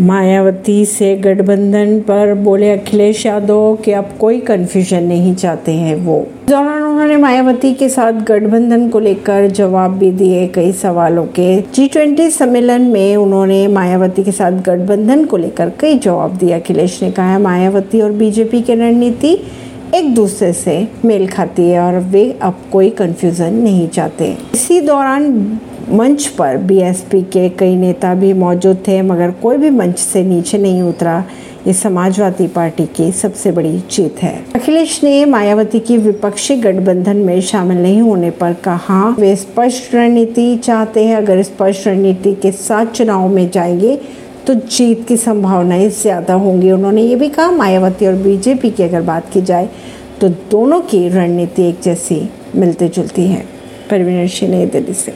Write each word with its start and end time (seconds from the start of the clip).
मायावती 0.00 0.84
से 0.86 1.16
गठबंधन 1.16 2.00
पर 2.00 2.34
बोले, 2.34 2.70
अखिलेश 2.72 3.26
यादव, 3.26 3.78
कि 3.84 3.92
अब 3.92 4.10
कोई 4.20 4.40
कन्फ्यूज़न 4.40 5.02
नहीं 5.02 5.34
चाहते 5.34 5.72
हैं 5.72 5.96
वो। 5.96 6.26
दौरान 6.48 6.82
उन्होंने 6.82 7.16
मायावती 7.16 7.74
के 7.74 7.88
साथ 7.88 8.12
गठबंधन 8.12 8.88
को 8.88 9.00
लेकर 9.00 9.46
जवाब 9.46 9.98
भी 9.98 10.10
दिए 10.10 10.46
कई 10.46 10.72
सवालों 10.72 11.26
के। 11.26 11.60
जी 11.74 11.86
ट्वेंटी 11.88 12.30
सम्मेलन 12.30 12.82
में 12.82 13.16
उन्होंने 13.16 13.68
मायावती 13.68 14.22
के 14.22 14.32
साथ 14.32 14.52
गठबंधन 14.52 15.24
को 15.24 15.36
लेकर 15.36 15.72
कई 15.80 15.98
जवाब 15.98 16.36
दिए। 16.36 16.52
अखिलेश 16.52 17.02
ने 17.02 17.10
कहा, 17.10 17.38
मायावती 17.38 18.00
और 18.00 18.12
बीजेपी 18.12 18.62
की 18.62 18.74
रणनीति 18.74 19.38
एक 19.94 20.14
दूसरे 20.14 20.52
से 20.52 20.88
मेल 21.04 21.26
खाती 21.28 21.62
है 21.62 21.80
और 21.80 21.98
वे 21.98 22.38
अब 22.42 22.58
कोई 22.72 22.90
कंफ्यूजन 22.90 23.54
नहीं 23.54 23.88
चाहते। 23.88 24.36
इसी 24.54 24.80
दौरान 24.80 25.60
मंच 25.92 26.26
पर 26.28 26.56
बीएसपी 26.56 27.20
के 27.22 27.48
कई 27.48 27.76
नेता 27.76 28.14
भी 28.14 28.32
मौजूद 28.32 28.82
थे, 28.88 29.00
मगर 29.02 29.30
कोई 29.32 29.56
भी 29.56 29.70
मंच 29.70 29.98
से 29.98 30.22
नीचे 30.24 30.58
नहीं 30.58 30.82
उतरा। 30.82 31.24
ये 31.66 31.72
समाजवादी 31.72 32.46
पार्टी 32.48 32.84
की 32.86 33.10
सबसे 33.12 33.50
बड़ी 33.52 33.72
जीत 33.90 34.22
है। 34.22 34.32
अखिलेश 34.54 35.02
ने 35.04 35.24
मायावती 35.24 35.80
की 35.80 35.96
विपक्षी 35.98 36.56
गठबंधन 36.56 37.16
में 37.16 37.40
शामिल 37.40 37.78
नहीं 37.78 38.00
होने 38.00 38.30
पर 38.30 38.52
कहा, 38.64 39.08
वे 39.10 39.34
स्पष्ट 39.36 39.94
रणनीति 39.94 40.56
चाहते 40.56 41.04
हैं। 41.04 41.16
अगर 41.16 41.42
स्पष्ट 41.42 41.86
रणनीति 41.88 42.34
के 42.34 42.52
साथ 42.52 42.86
चुनाव 42.86 43.28
में 43.28 43.50
जाएँगे 43.50 43.98
तो 44.46 44.54
जीत 44.54 45.06
की 45.08 45.16
संभावनाएँ 45.16 45.88
ज़्यादा 45.92 46.34
होंगी। 46.34 46.70
उन्होंने 46.70 47.02
ये 47.02 47.16
भी 47.16 47.28
कहा, 47.28 47.50
मायावती 47.50 48.06
और 48.06 48.14
बीजेपी 48.14 48.70
की 48.70 48.82
अगर 48.82 49.02
बात 49.02 49.30
की 49.32 49.42
जाए 49.42 49.68
तो 50.20 50.28
दोनों 50.50 50.80
की 50.82 51.08
रणनीति 51.08 51.68
एक 51.68 51.80
जैसी 51.82 52.28
मिलती 52.56 52.88
जुलती 52.88 53.26
है। 53.26 53.44
परवीन 53.90 54.26
सिंह, 54.28 54.50
नई 54.50 54.66
दिल्ली 54.66 54.94
से। 54.94 55.12